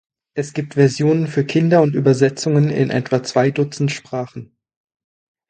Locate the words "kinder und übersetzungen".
1.45-2.71